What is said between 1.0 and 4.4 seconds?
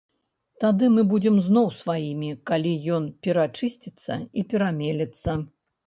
будзем зноў сваімі, калі ён перачысціцца